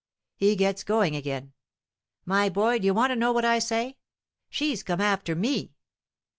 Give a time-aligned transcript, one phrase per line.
[0.35, 1.53] He gets going again.
[2.25, 3.97] "My boy, d'you want to know what I say?
[4.49, 5.75] She's come after me."